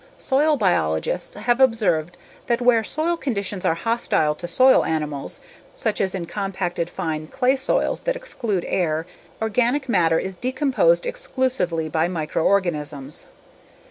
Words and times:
Soil 0.17 0.57
biologists 0.57 1.35
have 1.35 1.59
observed 1.59 2.17
that 2.47 2.59
where 2.59 2.83
soil 2.83 3.15
conditions 3.15 3.65
are 3.65 3.75
hostile 3.75 4.33
to 4.33 4.47
soil 4.47 4.83
animals, 4.83 5.41
such 5.75 6.01
as 6.01 6.15
in 6.15 6.25
compacted 6.25 6.89
fine 6.89 7.27
clay 7.27 7.55
soils 7.55 7.99
that 7.99 8.15
exclude 8.15 8.65
air, 8.67 9.05
organic 9.43 9.87
matter 9.87 10.17
is 10.17 10.37
decomposed 10.37 11.05
exclusively 11.05 11.87
by 11.87 12.07
microorganisms. 12.07 13.27